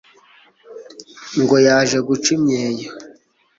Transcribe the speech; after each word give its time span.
ngo 1.41 1.55
yaje 1.65 1.97
guca 2.07 2.29
imyeyo 2.37 2.89